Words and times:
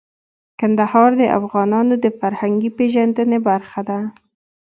کندهار 0.59 1.09
د 1.21 1.23
افغانانو 1.39 1.93
د 2.03 2.05
فرهنګي 2.19 2.69
پیژندنې 2.77 3.39
برخه 3.49 3.81
ده. 3.89 3.99